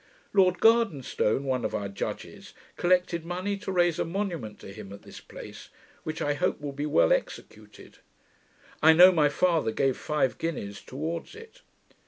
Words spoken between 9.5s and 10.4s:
gave five